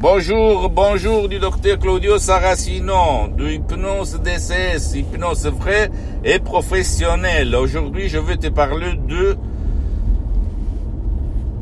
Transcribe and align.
Bonjour, 0.00 0.70
bonjour 0.70 1.28
du 1.28 1.40
docteur 1.40 1.76
Claudio 1.76 2.18
Saracino, 2.18 3.26
de 3.36 3.50
Hypnose 3.50 4.20
DCS, 4.22 4.94
hypnose 4.94 5.46
vraie 5.46 5.90
et 6.22 6.38
professionnelle. 6.38 7.56
Aujourd'hui, 7.56 8.08
je 8.08 8.18
vais 8.18 8.36
te 8.36 8.46
parler 8.46 8.92
de 8.94 9.36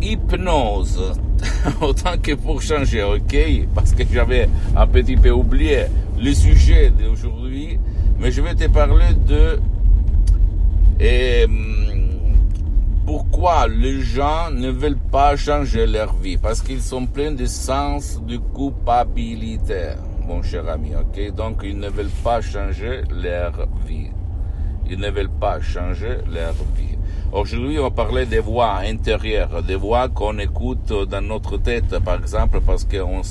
hypnose. 0.03 1.15
Autant 1.81 2.19
que 2.23 2.35
pour 2.35 2.61
changer, 2.61 3.03
ok? 3.05 3.69
Parce 3.75 3.93
que 3.93 4.03
j'avais 4.13 4.51
un 4.77 4.87
petit 4.87 5.17
peu 5.17 5.31
oublié 5.31 5.85
le 6.21 6.35
sujet 6.35 6.91
d'aujourd'hui, 6.91 7.81
mais 8.21 8.31
je 8.31 8.43
vais 8.43 8.55
te 8.55 8.69
parler 8.69 9.15
de 9.27 9.59
et, 11.01 11.47
pourquoi 13.07 13.69
les 13.69 14.01
gens 14.01 14.51
ne 14.51 14.69
veulent 14.69 14.99
pas 14.99 15.37
changer 15.37 15.87
leur 15.87 16.13
vie 16.17 16.37
Parce 16.37 16.61
qu'ils 16.61 16.83
sont 16.83 17.07
pleins 17.07 17.31
de 17.31 17.47
sens 17.47 18.21
de 18.27 18.37
culpabilité, 18.37 19.91
mon 20.27 20.43
cher 20.43 20.69
ami, 20.69 20.91
ok? 20.97 21.33
Donc 21.33 21.61
ils 21.63 21.79
ne 21.79 21.89
veulent 21.89 22.19
pas 22.25 22.41
changer 22.41 23.03
leur 23.11 23.53
vie. 23.87 24.11
Ils 24.91 24.99
ne 24.99 25.11
veulent 25.11 25.31
pas 25.41 25.61
changer 25.61 26.19
leur 26.29 26.55
vie. 26.77 26.97
Aujourd'hui, 27.33 27.79
on 27.79 27.91
parlait 27.91 28.27
des 28.27 28.39
voix 28.41 28.79
intérieures, 28.79 29.63
des 29.63 29.75
voix 29.75 30.09
qu'on 30.09 30.39
écoute 30.39 30.93
dans 31.09 31.21
notre 31.21 31.59
tête, 31.59 31.99
par 32.01 32.21
exemple, 32.21 32.61
parce 32.61 32.85
qu'on 32.85 33.23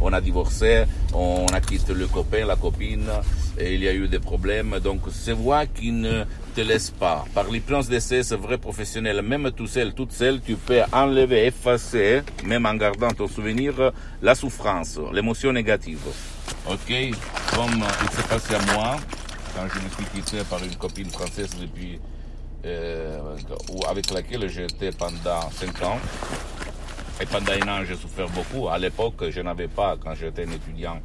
on 0.00 0.12
a 0.12 0.20
divorcé, 0.20 0.84
on 1.14 1.46
a 1.46 1.60
quitté 1.60 1.92
le 1.94 2.06
copain, 2.06 2.46
la 2.46 2.56
copine, 2.56 3.10
et 3.58 3.74
il 3.74 3.84
y 3.84 3.88
a 3.88 3.92
eu 3.92 4.08
des 4.08 4.18
problèmes. 4.18 4.78
Donc, 4.82 5.00
ces 5.10 5.34
voix 5.34 5.66
qui 5.66 5.92
ne 5.92 6.24
te 6.54 6.60
laissent 6.60 6.90
pas. 6.90 7.24
Par 7.34 7.50
l'hypnose 7.50 7.88
d'essai, 7.88 8.22
c'est 8.22 8.36
vrai 8.36 8.58
professionnel, 8.58 9.22
même 9.22 9.50
tout 9.50 9.66
seul, 9.66 9.92
toute 9.92 10.12
seule, 10.12 10.40
tu 10.40 10.54
peux 10.54 10.82
enlever, 10.92 11.46
effacer, 11.46 12.22
même 12.44 12.64
en 12.66 12.74
gardant 12.74 13.10
ton 13.10 13.26
souvenir, 13.26 13.92
la 14.22 14.34
souffrance, 14.34 14.98
l'émotion 15.12 15.52
négative. 15.52 16.00
Ok? 16.68 16.92
Comme 17.54 17.84
il 18.02 18.10
s'est 18.16 18.28
passé 18.28 18.54
à 18.54 18.74
moi, 18.74 18.96
quand 19.54 19.66
je 19.68 19.80
me 19.80 19.88
suis 19.90 20.04
quitté 20.14 20.44
par 20.48 20.62
une 20.62 20.76
copine 20.76 21.10
française 21.10 21.50
depuis 21.60 21.98
euh, 22.64 23.36
avec 23.88 24.10
laquelle 24.10 24.48
j'étais 24.48 24.90
pendant 24.92 25.50
5 25.50 25.82
ans. 25.82 25.98
Et 27.20 27.26
pendant 27.26 27.52
un 27.52 27.68
an, 27.68 27.84
j'ai 27.84 27.96
souffert 27.96 28.28
beaucoup. 28.30 28.68
À 28.68 28.78
l'époque, 28.78 29.28
je 29.30 29.40
n'avais 29.40 29.68
pas, 29.68 29.96
quand 30.02 30.14
j'étais 30.14 30.46
un 30.46 30.52
étudiant, 30.52 31.00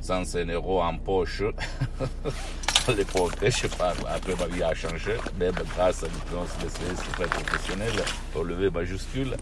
105 0.00 0.48
euros 0.50 0.82
en 0.82 0.96
poche. 0.98 1.42
à 2.88 2.92
l'époque, 2.92 3.34
je 3.42 3.66
parle, 3.76 3.98
après 4.08 4.34
ma 4.36 4.46
vie 4.46 4.62
a 4.62 4.74
changé, 4.74 5.12
même 5.38 5.54
grâce 5.74 6.02
à 6.04 6.06
l'hypnose 6.06 6.48
de 6.62 7.12
très 7.12 7.26
professionnelle, 7.26 8.04
au 8.34 8.42
lever 8.42 8.70
majuscule. 8.70 9.36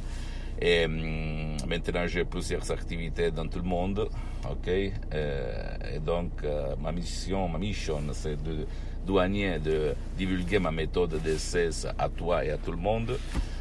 Et 0.61 0.87
hum, 0.87 1.57
maintenant, 1.69 2.07
j'ai 2.07 2.25
plusieurs 2.25 2.69
activités 2.71 3.31
dans 3.31 3.47
tout 3.47 3.59
le 3.59 3.65
monde. 3.65 4.09
ok? 4.51 4.69
Euh, 4.69 5.77
et 5.95 5.99
donc, 6.01 6.31
euh, 6.45 6.75
ma 6.83 6.93
mission, 6.93 7.49
ma 7.49 7.59
mission, 7.59 8.01
c'est 8.13 8.43
de 8.43 8.67
douanier 9.07 9.61
de 9.61 9.95
divulguer 10.19 10.59
ma 10.59 10.73
méthode 10.73 11.23
de 11.23 11.37
cesse 11.37 11.87
à 11.97 12.09
toi 12.09 12.45
et 12.45 12.51
à 12.51 12.57
tout 12.57 12.73
le 12.73 12.79
monde. 12.79 13.17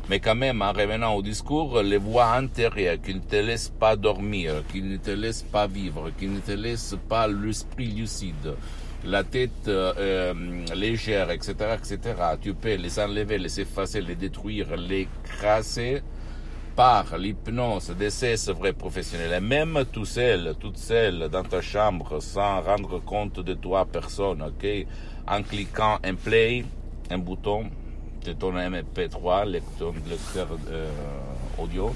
Mais 0.10 0.20
quand 0.20 0.36
même, 0.36 0.62
en 0.62 0.72
revenant 0.72 1.14
au 1.14 1.22
discours, 1.22 1.82
les 1.82 1.98
voix 1.98 2.34
intérieures 2.34 2.98
qui 3.02 3.14
ne 3.14 3.20
te 3.20 3.36
laissent 3.36 3.74
pas 3.80 3.96
dormir, 3.96 4.64
qui 4.72 4.82
ne 4.82 4.98
te 4.98 5.12
laissent 5.12 5.44
pas 5.44 5.68
vivre, 5.68 6.10
qui 6.18 6.28
ne 6.28 6.40
te 6.40 6.52
laissent 6.52 6.98
pas 7.08 7.28
l'esprit 7.28 7.88
lucide, 7.88 8.56
la 9.06 9.24
tête 9.24 9.68
euh, 9.68 10.34
légère, 10.74 11.30
etc., 11.32 11.54
etc., 11.78 12.00
tu 12.42 12.54
peux 12.54 12.76
les 12.76 13.00
enlever, 13.00 13.38
les 13.38 13.60
effacer, 13.62 14.02
les 14.02 14.16
détruire, 14.16 14.76
les 14.76 15.08
crasser 15.24 16.02
par 16.76 17.18
l'hypnose 17.18 17.92
des 17.98 18.10
cesses 18.10 18.50
vrais 18.50 18.74
professionnels, 18.74 19.34
et 19.34 19.40
même 19.40 19.86
tout 19.92 20.06
seul, 20.06 20.56
toute 20.60 20.78
seule 20.78 21.30
dans 21.30 21.44
ta 21.44 21.62
chambre, 21.62 22.20
sans 22.22 22.62
rendre 22.62 23.00
compte 23.00 23.40
de 23.40 23.54
toi, 23.54 23.86
personne, 23.86 24.42
ok, 24.42 24.68
en 25.28 25.42
cliquant 25.44 26.00
un 26.04 26.16
play, 26.16 26.66
un 27.10 27.18
bouton 27.20 27.70
de 28.26 28.34
ton 28.34 28.54
MP3, 28.54 29.46
lecteur, 29.46 29.94
lecteur 30.10 30.48
euh, 30.70 30.90
audio, 31.58 31.96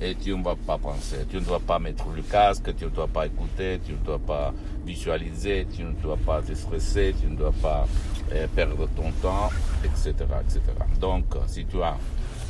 et 0.00 0.14
tu 0.14 0.34
ne 0.34 0.42
vas 0.42 0.56
pas 0.56 0.78
penser, 0.78 1.26
tu 1.28 1.36
ne 1.36 1.40
dois 1.42 1.60
pas 1.60 1.78
mettre 1.78 2.06
le 2.14 2.22
casque, 2.22 2.74
tu 2.76 2.84
ne 2.84 2.90
dois 2.90 3.08
pas 3.08 3.26
écouter, 3.26 3.80
tu 3.84 3.92
ne 3.92 3.98
dois 3.98 4.18
pas 4.18 4.52
visualiser, 4.84 5.66
tu 5.74 5.82
ne 5.82 5.92
dois 5.92 6.16
pas 6.16 6.40
te 6.40 6.54
stresser, 6.54 7.14
tu 7.20 7.26
ne 7.26 7.36
dois 7.36 7.52
pas 7.60 7.86
euh, 8.32 8.46
perdre 8.54 8.88
ton 8.96 9.10
temps, 9.22 9.50
etc., 9.84 10.14
etc. 10.40 10.60
Donc, 10.98 11.24
si 11.46 11.66
tu 11.66 11.82
as 11.82 11.96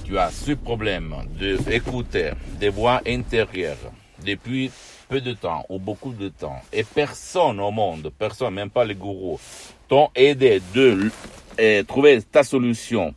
tu 0.04 0.18
as 0.18 0.30
ce 0.30 0.52
problème 0.52 1.14
d'écouter 1.38 2.32
des 2.58 2.68
voix 2.68 3.00
intérieures 3.06 3.92
depuis 4.26 4.70
peu 5.08 5.20
de 5.20 5.34
temps 5.34 5.64
ou 5.68 5.78
beaucoup 5.78 6.12
de 6.12 6.28
temps, 6.28 6.60
et 6.72 6.82
personne 6.82 7.60
au 7.60 7.70
monde, 7.70 8.10
personne, 8.18 8.54
même 8.54 8.70
pas 8.70 8.84
les 8.84 8.94
gourous, 8.94 9.38
t'ont 9.88 10.08
aidé 10.14 10.60
de 10.74 11.10
eh, 11.58 11.84
trouver 11.86 12.22
ta 12.22 12.42
solution 12.42 13.14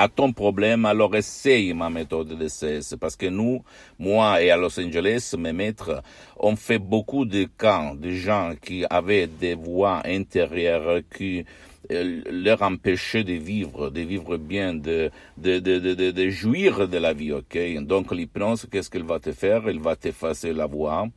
à 0.00 0.08
ton 0.08 0.32
problème, 0.32 0.86
alors 0.86 1.14
essaye 1.14 1.74
ma 1.74 1.90
méthode 1.90 2.28
de 2.28 2.48
cesse. 2.48 2.96
Parce 2.98 3.16
que 3.16 3.26
nous, 3.26 3.62
moi 3.98 4.42
et 4.42 4.50
à 4.50 4.56
Los 4.56 4.80
Angeles, 4.80 5.34
mes 5.38 5.52
maîtres, 5.52 6.02
on 6.38 6.56
fait 6.56 6.78
beaucoup 6.78 7.26
de 7.26 7.44
cas 7.58 7.92
de 7.94 8.10
gens 8.10 8.54
qui 8.64 8.82
avaient 8.88 9.26
des 9.26 9.54
voix 9.54 10.00
intérieures 10.06 11.02
qui 11.14 11.44
euh, 11.90 12.22
leur 12.30 12.62
empêcher 12.62 13.24
de 13.24 13.34
vivre, 13.34 13.90
de 13.90 14.00
vivre 14.00 14.38
bien, 14.38 14.72
de, 14.72 15.10
de, 15.36 15.58
de, 15.58 15.78
de, 15.78 16.10
de 16.10 16.30
jouir 16.30 16.88
de 16.88 16.96
la 16.96 17.12
vie, 17.12 17.32
ok? 17.32 17.58
Donc 17.82 18.10
l'hypnose, 18.10 18.66
qu'est-ce 18.72 18.88
qu'elle 18.88 19.04
va 19.04 19.18
te 19.18 19.32
faire? 19.32 19.68
Elle 19.68 19.80
va 19.80 19.96
t'effacer 19.96 20.54
la 20.54 20.64
voix, 20.64 21.08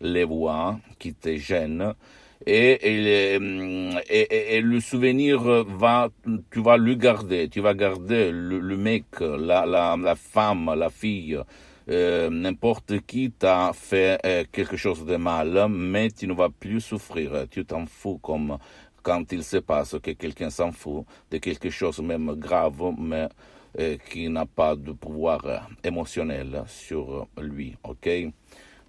les 0.00 0.24
voix 0.24 0.78
qui 0.98 1.12
te 1.12 1.36
gênent, 1.36 1.92
et, 2.46 3.34
et, 3.34 3.38
et, 4.08 4.56
et, 4.56 4.60
le 4.62 4.80
souvenir 4.80 5.42
va, 5.64 6.08
tu 6.50 6.62
vas 6.62 6.78
le 6.78 6.94
garder, 6.94 7.48
tu 7.50 7.60
vas 7.60 7.74
garder 7.74 8.30
le, 8.32 8.58
le 8.58 8.76
mec, 8.78 9.04
la, 9.20 9.66
la, 9.66 9.96
la 9.96 10.14
femme, 10.14 10.72
la 10.74 10.88
fille, 10.88 11.38
euh, 11.90 12.30
n'importe 12.30 13.00
qui 13.00 13.30
t'a 13.30 13.72
fait 13.74 14.18
euh, 14.24 14.44
quelque 14.50 14.76
chose 14.76 15.04
de 15.04 15.16
mal, 15.16 15.66
mais 15.68 16.10
tu 16.10 16.26
ne 16.26 16.32
vas 16.32 16.48
plus 16.48 16.80
souffrir, 16.80 17.46
tu 17.50 17.64
t'en 17.66 17.84
fous 17.84 18.18
comme 18.22 18.56
quand 19.02 19.32
il 19.32 19.42
se 19.44 19.58
passe 19.58 19.96
que 20.02 20.12
quelqu'un 20.12 20.50
s'en 20.50 20.72
fout 20.72 21.04
de 21.30 21.38
quelque 21.38 21.68
chose 21.68 22.00
même 22.00 22.34
grave, 22.36 22.94
mais 22.98 23.28
euh, 23.78 23.96
qui 24.10 24.28
n'a 24.28 24.46
pas 24.46 24.76
de 24.76 24.92
pouvoir 24.92 25.68
émotionnel 25.84 26.62
sur 26.66 27.26
lui, 27.38 27.76
ok? 27.82 28.08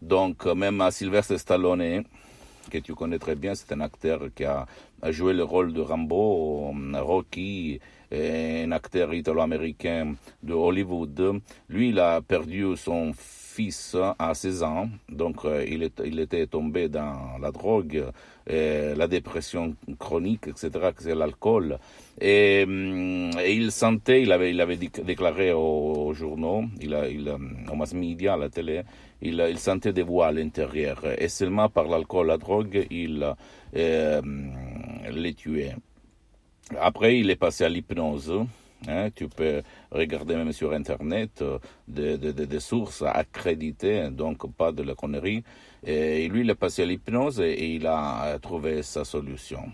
Donc, 0.02 0.46
même 0.46 0.80
à 0.82 0.92
Sylvester 0.92 1.38
Stallone, 1.38 2.04
que 2.70 2.78
tu 2.78 2.94
connais 2.94 3.20
très 3.20 3.36
bien, 3.36 3.56
c'est 3.56 3.72
un 3.74 3.82
acteur 3.82 4.30
qui 4.36 4.46
a, 4.46 4.66
joué 5.10 5.34
le 5.34 5.44
rôle 5.44 5.74
de 5.74 5.82
Rambo, 5.82 6.74
Rocky, 6.94 7.80
un 8.12 8.72
acteur 8.72 9.14
italo-américain 9.14 10.16
de 10.44 10.54
Hollywood. 10.54 11.42
Lui, 11.70 11.90
il 11.90 12.00
a 12.00 12.22
perdu 12.22 12.76
son 12.78 13.14
fils 13.52 13.98
à 14.18 14.34
16 14.34 14.64
ans, 14.64 14.90
donc 15.10 15.44
euh, 15.46 15.66
il, 15.68 16.20
était 16.20 16.48
tombé 16.48 16.88
dans 16.88 17.38
la 17.40 17.52
drogue, 17.52 18.06
euh, 18.50 18.96
la 18.96 19.08
dépression 19.08 19.76
chronique, 20.00 20.48
etc., 20.48 20.70
c'est 20.98 21.16
l'alcool. 21.16 21.78
Et, 22.20 22.64
hum, 22.66 23.32
et, 23.44 23.54
il 23.54 23.72
sentait, 23.72 24.22
il 24.24 24.32
avait, 24.32 24.78
déclaré 24.78 25.52
aux, 25.52 26.14
journaux, 26.14 26.64
il 26.80 26.98
il, 27.12 27.30
aux 27.72 27.76
mass 27.76 27.94
media, 27.94 28.34
à 28.34 28.38
la 28.38 28.50
télé, 28.50 28.84
il, 29.22 29.58
sentait 29.58 29.94
des 29.94 30.04
voix 30.04 30.28
à 30.28 30.32
l'intérieur. 30.32 31.04
Et 31.18 31.28
seulement 31.28 31.70
par 31.70 31.88
l'alcool, 31.88 32.28
la 32.28 32.38
drogue, 32.38 32.88
il 32.90 33.36
euh, 33.76 34.22
les 35.12 35.34
tuait. 35.34 35.76
Après, 36.80 37.18
il 37.18 37.30
est 37.30 37.36
passé 37.36 37.66
à 37.66 37.70
l'hypnose. 37.70 38.34
Hein, 38.88 39.10
tu 39.14 39.28
peux 39.28 39.62
regarder 39.92 40.36
même 40.36 40.52
sur 40.52 40.74
Internet 40.74 41.44
euh, 41.44 41.60
des, 41.88 42.60
sources 42.60 43.04
accréditées, 43.04 44.10
donc 44.10 44.52
pas 44.56 44.72
de 44.72 44.82
la 44.82 44.96
connerie. 44.96 45.44
Et 45.84 46.28
lui, 46.28 46.42
il 46.42 46.50
est 46.50 46.56
passé 46.56 46.82
à 46.82 46.86
l'hypnose 46.86 47.40
et 47.42 47.76
il 47.76 47.86
a 47.86 48.40
trouvé 48.40 48.82
sa 48.82 49.06
solution. 49.06 49.72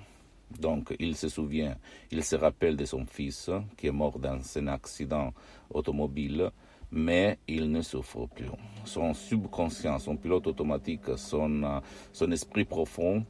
Donc, 0.60 0.94
il 1.00 1.16
se 1.16 1.30
souvient, 1.30 1.76
il 2.12 2.24
se 2.24 2.36
rappelle 2.36 2.76
de 2.76 2.86
son 2.86 3.06
fils 3.06 3.50
qui 3.78 3.88
est 3.88 3.92
mort 3.92 4.20
dans 4.20 4.40
un 4.58 4.68
accident 4.68 5.34
automobile 5.70 6.52
mais 6.92 7.38
il 7.48 7.72
ne 7.72 7.82
souffre 7.82 8.28
plus. 8.28 8.46
Son 8.86 9.14
subconscient, 9.14 10.00
son 10.00 10.16
pilote 10.16 10.48
automatique, 10.48 11.18
son, 11.18 11.82
son 12.14 12.32
esprit 12.32 12.64
profond 12.64 13.26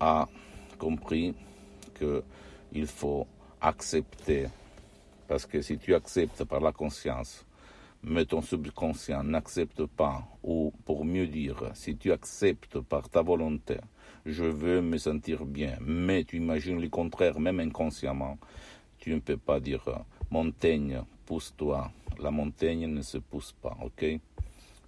a 0.00 0.28
compris 0.78 1.34
qu'il 1.96 2.86
faut 2.86 3.26
accepter. 3.60 4.46
Parce 5.28 5.46
que 5.46 5.60
si 5.60 5.78
tu 5.78 5.94
acceptes 5.94 6.42
par 6.44 6.60
la 6.60 6.72
conscience, 6.72 7.44
mais 8.02 8.24
ton 8.24 8.40
subconscient 8.40 9.22
n'accepte 9.22 9.84
pas, 9.84 10.24
ou 10.42 10.72
pour 10.86 11.04
mieux 11.04 11.26
dire, 11.26 11.70
si 11.74 11.96
tu 11.96 12.10
acceptes 12.12 12.80
par 12.80 13.08
ta 13.10 13.22
volonté, 13.22 13.76
je 14.24 14.44
veux 14.44 14.80
me 14.80 14.96
sentir 14.96 15.44
bien, 15.44 15.76
mais 15.80 16.24
tu 16.24 16.38
imagines 16.38 16.80
le 16.80 16.88
contraire, 16.88 17.38
même 17.38 17.60
inconsciemment, 17.60 18.38
tu 18.98 19.12
ne 19.14 19.20
peux 19.20 19.36
pas 19.36 19.60
dire 19.60 19.84
montagne, 20.30 21.02
pousse-toi. 21.26 21.90
La 22.20 22.30
montagne 22.30 22.86
ne 22.86 23.02
se 23.02 23.18
pousse 23.18 23.52
pas, 23.52 23.76
ok? 23.82 24.04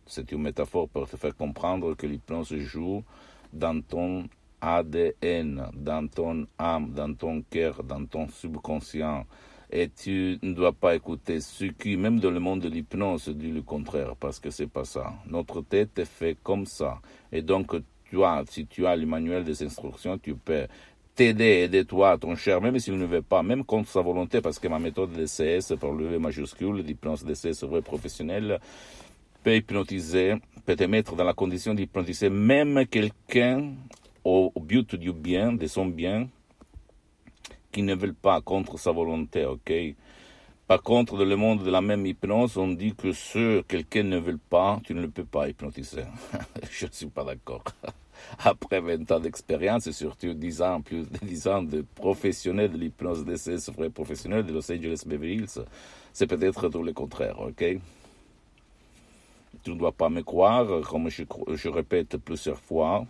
C'est 0.06 0.32
une 0.32 0.43
métaphore 0.43 0.88
pour 0.88 1.08
te 1.08 1.16
faire 1.16 1.36
comprendre 1.36 1.94
que 1.94 2.06
l'hypnose 2.06 2.56
joue 2.56 3.04
dans 3.52 3.81
ton 3.81 4.28
ADN, 4.60 5.70
dans 5.75 6.08
ton 6.08 6.46
âme, 6.58 6.93
dans 6.93 7.14
ton 7.14 7.43
cœur, 7.43 7.84
dans 7.84 8.04
ton 8.04 8.26
subconscient. 8.28 9.26
Et 9.72 9.88
tu 9.88 10.38
ne 10.43 10.52
dois 10.52 10.72
pas 10.72 10.96
écouter 10.96 11.40
ce 11.40 11.67
qui, 11.67 11.96
même 11.96 12.19
dans 12.19 12.31
le 12.31 12.40
monde 12.40 12.61
de 12.61 12.69
l'hypnose, 12.69 13.28
dit 13.28 13.52
le 13.52 13.62
contraire, 13.62 14.17
parce 14.19 14.40
que 14.40 14.50
c'est 14.50 14.67
pas 14.67 14.84
ça. 14.84 15.12
Notre 15.26 15.62
tête 15.62 15.99
est 15.99 16.05
faite 16.05 16.38
comme 16.43 16.67
ça. 16.67 17.00
Et 17.31 17.43
donc, 17.43 17.76
tu 18.05 18.25
as, 18.25 18.43
si 18.49 18.67
tu 18.67 18.87
as 18.87 18.96
le 18.96 19.06
manuel 19.06 19.44
des 19.44 19.62
instructions, 19.62 20.19
tu 20.19 20.34
peux 20.34 20.67
t'aider, 21.14 21.62
aider 21.64 21.84
toi, 21.84 22.19
ton 22.19 22.34
cher, 22.34 22.61
même 22.61 22.78
s'il 22.81 22.99
ne 22.99 23.06
veut 23.06 23.22
pas, 23.22 23.43
même 23.43 23.64
contre 23.64 23.88
sa 23.88 24.00
volonté, 24.00 24.40
parce 24.40 24.58
que 24.58 24.67
ma 24.67 24.78
méthode 24.78 25.12
de 25.12 25.25
CS, 25.26 25.76
pour 25.78 25.93
le 25.93 26.19
majuscule, 26.19 26.76
l'hypnose 26.76 27.25
CS 27.25 27.64
vrai 27.64 27.82
professionnel, 27.82 28.58
peut 29.44 29.55
hypnotiser, 29.55 30.34
peut 30.67 30.76
te 30.76 30.84
mettre 30.84 31.14
dans 31.14 31.25
la 31.25 31.32
condition 31.32 31.75
d'hypnotiser 31.75 32.28
même 32.28 32.87
quelqu'un 32.87 33.75
au, 34.25 34.52
but 34.61 34.96
du 34.96 35.12
bien, 35.12 35.52
de 35.52 35.67
son 35.67 35.87
bien, 35.87 36.28
qui 37.72 37.82
ne 37.82 37.94
veulent 37.94 38.14
pas 38.14 38.40
contre 38.40 38.78
sa 38.78 38.93
volonté, 38.93 39.44
ok? 39.44 39.72
Par 40.67 40.82
contre, 40.82 41.17
dans 41.19 41.25
le 41.25 41.37
monde 41.37 41.64
de 41.64 41.70
la 41.70 41.81
même 41.81 42.06
hypnose, 42.06 42.56
on 42.56 42.69
dit 42.69 42.94
que 42.94 43.12
ce 43.12 43.62
quelqu'un 43.62 44.05
ne 44.05 44.19
veut 44.19 44.38
pas, 44.38 44.78
tu 44.84 44.94
ne 44.94 45.00
le 45.00 45.11
peux 45.11 45.25
pas 45.25 45.49
hypnotiser. 45.49 46.05
Je 46.70 46.87
ne 46.87 46.93
suis 46.93 47.06
pas 47.06 47.25
d'accord. 47.25 47.64
Après 48.44 48.81
20 48.81 49.11
ans 49.11 49.19
d'expérience 49.19 49.88
et 49.88 49.93
surtout 49.93 50.32
10 50.32 50.62
ans, 50.62 50.81
plus 50.81 51.11
de 51.11 51.19
10 51.26 51.49
ans 51.49 51.62
de 51.62 51.84
professionnel 51.94 52.70
de 52.70 52.76
l'hypnose 52.76 53.25
d'essai, 53.25 53.56
vrai 53.72 53.90
professionnel 53.90 54.44
de 54.46 54.52
Los 54.52 54.70
Angeles 54.70 55.02
Beverly 55.05 55.38
Hills, 55.38 55.64
c'est 56.12 56.28
peut-être 56.28 56.69
tout 56.69 56.84
le 56.84 56.93
contraire, 56.93 57.40
ok? 57.40 57.64
Tu 59.64 59.70
ne 59.72 59.76
dois 59.76 59.93
pas 59.93 60.08
me 60.08 60.22
croire, 60.22 60.82
comme 60.88 61.08
je 61.11 61.69
répète 61.69 62.17
plusieurs 62.19 62.61
fois, 62.61 63.05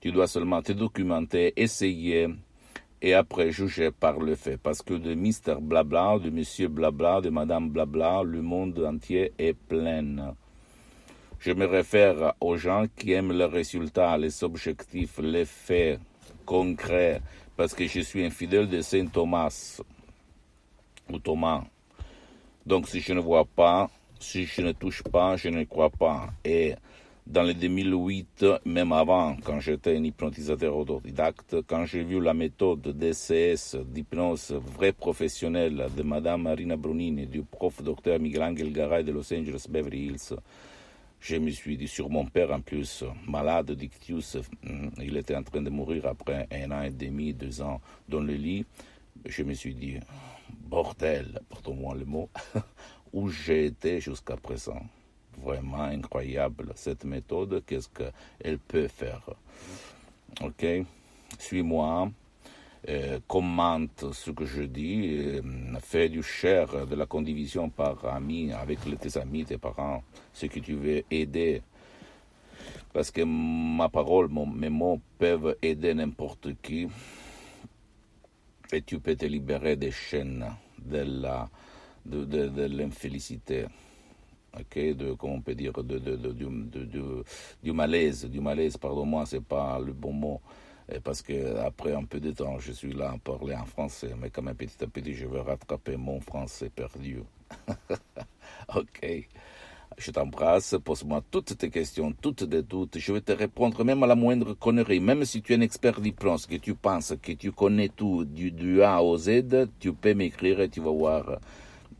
tu 0.00 0.10
dois 0.10 0.26
seulement 0.26 0.60
te 0.60 0.72
documenter, 0.72 1.52
essayer 1.56 2.28
et 3.02 3.14
après 3.14 3.50
juger 3.50 3.90
par 3.90 4.18
le 4.18 4.34
fait. 4.34 4.56
Parce 4.56 4.82
que 4.82 4.94
de 4.94 5.14
Mister 5.14 5.56
Blabla, 5.60 6.18
de 6.18 6.30
Monsieur 6.30 6.68
Blabla, 6.68 7.20
de 7.20 7.30
Madame 7.30 7.70
Blabla, 7.70 8.22
le 8.22 8.42
monde 8.42 8.78
entier 8.78 9.32
est 9.38 9.54
plein. 9.54 10.34
Je 11.38 11.52
me 11.52 11.66
réfère 11.66 12.34
aux 12.40 12.56
gens 12.56 12.86
qui 12.96 13.12
aiment 13.12 13.32
les 13.32 13.44
résultats, 13.44 14.16
les 14.16 14.42
objectifs, 14.42 15.18
les 15.18 15.44
faits 15.44 16.00
concrets, 16.44 17.20
parce 17.56 17.74
que 17.74 17.86
je 17.86 18.00
suis 18.00 18.24
un 18.24 18.30
fidèle 18.30 18.68
de 18.68 18.80
Saint 18.80 19.06
Thomas 19.06 19.80
ou 21.10 21.18
Thomas. 21.18 21.64
Donc 22.64 22.88
si 22.88 23.00
je 23.00 23.12
ne 23.12 23.20
vois 23.20 23.44
pas, 23.44 23.90
si 24.18 24.44
je 24.46 24.62
ne 24.62 24.72
touche 24.72 25.02
pas, 25.02 25.36
je 25.36 25.48
ne 25.48 25.64
crois 25.64 25.90
pas. 25.90 26.30
Et 26.44 26.74
dans 27.26 27.42
le 27.42 27.54
2008, 27.54 28.44
même 28.66 28.92
avant, 28.92 29.36
quand 29.42 29.58
j'étais 29.58 29.96
un 29.96 30.04
hypnotisateur 30.04 30.76
autodidacte, 30.76 31.56
quand 31.66 31.84
j'ai 31.84 32.04
vu 32.04 32.20
la 32.20 32.34
méthode 32.34 32.82
DCS 32.82 33.76
d'hypnose 33.84 34.52
vrai 34.52 34.92
professionnelle 34.92 35.88
de 35.96 36.02
Madame 36.04 36.42
Marina 36.42 36.76
Brunini 36.76 37.22
et 37.22 37.26
du 37.26 37.42
prof 37.42 37.82
docteur 37.82 38.20
Miguel 38.20 38.44
Angel 38.44 38.72
Garay 38.72 39.02
de 39.02 39.10
Los 39.10 39.32
Angeles 39.34 39.66
Beverly 39.68 40.06
Hills, 40.06 40.36
je 41.18 41.36
me 41.36 41.50
suis 41.50 41.76
dit 41.76 41.88
sur 41.88 42.08
mon 42.08 42.26
père 42.26 42.52
en 42.52 42.60
plus, 42.60 43.02
malade 43.26 43.72
d'ictus, 43.72 44.36
hmm, 44.62 44.90
il 45.02 45.16
était 45.16 45.34
en 45.34 45.42
train 45.42 45.62
de 45.62 45.70
mourir 45.70 46.06
après 46.06 46.46
un 46.52 46.70
an 46.70 46.82
et 46.82 46.90
demi, 46.90 47.34
deux 47.34 47.60
ans 47.60 47.80
dans 48.08 48.20
le 48.20 48.34
lit. 48.34 48.64
Je 49.24 49.42
me 49.42 49.54
suis 49.54 49.74
dit, 49.74 49.96
bordel, 50.48 51.40
pardon-moi 51.48 51.96
le 51.96 52.04
mot, 52.04 52.30
où 53.12 53.28
j'ai 53.28 53.66
été 53.66 54.00
jusqu'à 54.00 54.36
présent? 54.36 54.80
Vraiment 55.46 55.82
incroyable 55.82 56.72
cette 56.74 57.04
méthode, 57.04 57.62
qu'est-ce 57.66 57.88
qu'elle 57.88 58.58
peut 58.58 58.88
faire. 58.88 59.22
Ok, 60.42 60.66
suis-moi, 61.38 62.10
euh, 62.88 63.20
commente 63.28 64.12
ce 64.12 64.30
que 64.32 64.44
je 64.44 64.62
dis, 64.62 65.16
euh, 65.16 65.40
fais 65.80 66.08
du 66.08 66.22
share, 66.22 66.86
de 66.86 66.94
la 66.96 67.06
condivision 67.06 67.70
par 67.70 68.04
amis, 68.06 68.52
avec 68.52 68.80
tes 69.00 69.18
amis, 69.18 69.44
tes 69.44 69.58
parents, 69.58 70.02
ceux 70.32 70.48
que 70.48 70.58
tu 70.58 70.74
veux 70.74 71.04
aider. 71.10 71.62
Parce 72.92 73.10
que 73.10 73.22
ma 73.22 73.88
parole, 73.88 74.28
mes 74.28 74.68
mots 74.68 75.00
peuvent 75.18 75.56
aider 75.62 75.94
n'importe 75.94 76.48
qui. 76.60 76.88
Et 78.72 78.82
tu 78.82 78.98
peux 78.98 79.14
te 79.14 79.26
libérer 79.26 79.76
des 79.76 79.92
chaînes 79.92 80.44
de 80.78 81.22
la 81.22 81.48
de, 82.04 82.24
de, 82.24 82.48
de 82.48 82.62
l'infélicité 82.66 83.66
ok, 84.58 84.96
de, 84.96 85.12
comment 85.14 85.34
on 85.34 85.40
peut 85.40 85.54
dire, 85.54 85.72
de, 85.72 85.98
de, 85.98 86.16
du, 87.62 87.72
malaise, 87.72 88.24
du 88.24 88.40
malaise, 88.40 88.76
pardon-moi, 88.76 89.24
c'est 89.26 89.42
pas 89.42 89.78
le 89.78 89.92
bon 89.92 90.12
mot, 90.12 90.40
parce 91.04 91.22
que 91.22 91.56
après 91.58 91.94
un 91.94 92.04
peu 92.04 92.20
de 92.20 92.32
temps, 92.32 92.58
je 92.58 92.72
suis 92.72 92.92
là 92.92 93.12
à 93.12 93.18
parler 93.18 93.54
en 93.54 93.66
français, 93.66 94.14
mais 94.20 94.30
quand 94.30 94.42
même 94.42 94.54
petit 94.56 94.82
à 94.82 94.86
petit, 94.86 95.14
je 95.14 95.26
vais 95.26 95.40
rattraper 95.40 95.96
mon 95.96 96.20
français 96.20 96.70
perdu. 96.70 97.22
ok. 98.74 99.28
Je 99.98 100.10
t'embrasse, 100.10 100.76
pose-moi 100.84 101.22
toutes 101.30 101.56
tes 101.56 101.70
questions, 101.70 102.12
toutes 102.12 102.48
tes 102.50 102.62
doutes. 102.62 102.98
Je 102.98 103.12
vais 103.12 103.22
te 103.22 103.32
répondre 103.32 103.82
même 103.82 104.02
à 104.02 104.06
la 104.06 104.14
moindre 104.14 104.52
connerie. 104.52 105.00
Même 105.00 105.24
si 105.24 105.40
tu 105.40 105.54
es 105.54 105.56
un 105.56 105.62
expert 105.62 106.02
d'hypnose, 106.02 106.44
que 106.44 106.56
tu 106.56 106.74
penses 106.74 107.14
que 107.22 107.32
tu 107.32 107.50
connais 107.50 107.88
tout 107.88 108.26
du, 108.26 108.50
du 108.50 108.82
A 108.82 109.02
au 109.02 109.16
Z, 109.16 109.68
tu 109.80 109.94
peux 109.94 110.12
m'écrire 110.12 110.60
et 110.60 110.68
tu 110.68 110.80
vas 110.80 110.90
voir 110.90 111.38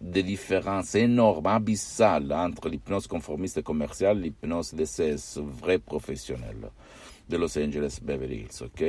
des 0.00 0.22
différences 0.22 0.94
énormes, 0.94 1.46
abyssales 1.46 2.32
entre 2.32 2.68
l'hypnose 2.68 3.06
conformiste 3.06 3.62
commerciale 3.62 4.18
et 4.18 4.24
l'hypnose 4.24 4.74
DCS 4.74 5.38
vrai 5.38 5.78
professionnel 5.78 6.70
de 7.28 7.36
Los 7.36 7.58
Angeles 7.58 7.98
Beverly 8.02 8.42
Hills. 8.42 8.62
Ok, 8.62 8.84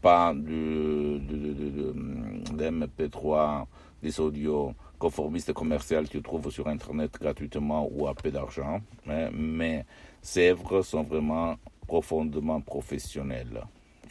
pas 0.00 0.32
de, 0.32 1.18
de, 1.18 1.52
de, 1.52 2.56
de 2.56 2.70
MP3, 2.70 3.64
des 4.00 4.20
audios 4.20 4.74
conformiste 4.98 5.52
commercial 5.52 6.08
tu 6.08 6.20
trouves 6.22 6.50
sur 6.50 6.68
Internet 6.68 7.12
gratuitement 7.20 7.88
ou 7.90 8.06
à 8.06 8.14
peu 8.14 8.30
d'argent, 8.30 8.80
mais, 9.06 9.30
mais 9.30 9.84
ces 10.20 10.50
œuvres 10.50 10.82
sont 10.82 11.02
vraiment 11.02 11.56
profondément 11.86 12.60
professionnelles 12.60 13.62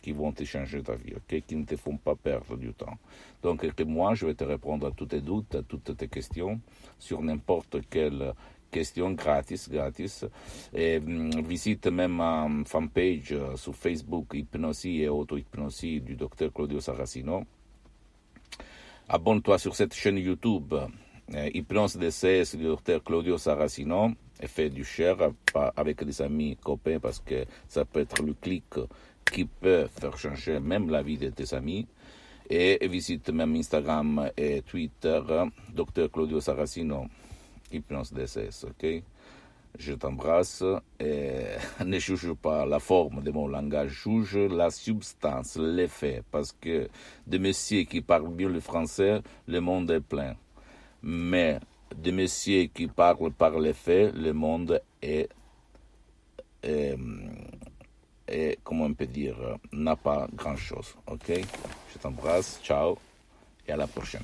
qui 0.01 0.11
vont 0.13 0.31
te 0.31 0.43
changer 0.43 0.81
ta 0.81 0.95
vie, 0.95 1.13
ok, 1.15 1.43
qui 1.45 1.55
ne 1.55 1.65
te 1.65 1.75
font 1.75 1.97
pas 1.97 2.15
perdre 2.15 2.55
du 2.55 2.73
temps. 2.73 2.97
Donc, 3.43 3.65
moi, 3.85 4.13
je 4.15 4.25
vais 4.25 4.35
te 4.35 4.43
répondre 4.43 4.87
à 4.87 4.91
tous 4.91 5.07
tes 5.07 5.21
doutes, 5.21 5.55
à 5.55 5.63
toutes 5.63 5.97
tes 5.97 6.07
questions 6.07 6.59
sur 6.97 7.21
n'importe 7.21 7.77
quelle 7.89 8.33
question 8.71 9.11
gratis, 9.11 9.69
gratis. 9.69 10.25
Et 10.73 10.97
hum, 10.97 11.41
visite 11.41 11.87
même 11.87 12.15
ma 12.15 12.47
fanpage 12.65 13.33
euh, 13.33 13.55
sur 13.55 13.75
Facebook, 13.75 14.33
Hypnosie 14.33 15.01
et 15.01 15.09
Auto-Hypnosie 15.09 16.01
du 16.01 16.15
docteur 16.15 16.53
Claudio 16.53 16.79
Saracino 16.79 17.43
Abonne-toi 19.09 19.57
sur 19.57 19.73
cette 19.73 19.93
chaîne 19.93 20.17
YouTube. 20.17 20.73
Hypnose 21.53 21.97
DCS 21.97 22.57
du 22.57 22.65
docteur 22.65 23.01
Claudio 23.01 23.37
Saracino 23.37 24.11
et 24.41 24.47
fais 24.47 24.69
du 24.69 24.83
share 24.83 25.31
avec 25.77 26.03
des 26.03 26.21
amis, 26.21 26.57
copains, 26.61 26.99
parce 26.99 27.19
que 27.19 27.45
ça 27.69 27.85
peut 27.85 28.01
être 28.01 28.21
le 28.21 28.33
clic 28.33 28.65
qui 29.31 29.45
peut 29.45 29.87
faire 29.87 30.17
changer 30.17 30.59
même 30.59 30.89
la 30.89 31.03
vie 31.03 31.17
de 31.17 31.29
tes 31.29 31.53
amis. 31.53 31.87
Et 32.49 32.85
visite 32.87 33.29
même 33.29 33.55
Instagram 33.55 34.29
et 34.35 34.61
Twitter, 34.61 35.21
Dr 35.73 36.11
Claudio 36.11 36.41
Saracino, 36.41 37.05
Hypnose 37.71 38.11
DSS, 38.11 38.65
ok? 38.65 39.03
Je 39.79 39.93
t'embrasse 39.93 40.63
et 40.99 41.43
ne 41.85 41.99
juge 41.99 42.33
pas 42.33 42.65
la 42.65 42.79
forme 42.79 43.21
de 43.21 43.31
mon 43.31 43.47
langage, 43.47 43.91
juge 44.03 44.35
la 44.35 44.71
substance, 44.71 45.55
l'effet, 45.57 46.23
parce 46.31 46.51
que 46.51 46.89
de 47.27 47.37
messieurs 47.37 47.83
qui 47.83 48.01
parlent 48.01 48.33
bien 48.33 48.49
le 48.49 48.59
français, 48.59 49.21
le 49.47 49.59
monde 49.59 49.91
est 49.91 50.01
plein. 50.01 50.35
Mais 51.03 51.59
de 51.95 52.11
messieurs 52.11 52.65
qui 52.73 52.87
parlent 52.87 53.31
par 53.31 53.59
l'effet, 53.59 54.11
le 54.13 54.33
monde 54.33 54.81
est, 55.01 55.29
est, 56.63 56.97
est, 58.27 58.59
comment 58.63 58.85
on 58.85 58.93
peut 58.93 59.05
dire, 59.05 59.37
n'a 59.71 59.95
pas 59.95 60.27
grand-chose. 60.33 60.95
Ok? 61.05 61.31
Je 61.93 61.99
t'embrasse, 61.99 62.59
ciao, 62.63 62.97
et 63.67 63.71
à 63.71 63.77
la 63.77 63.87
prochaine. 63.87 64.23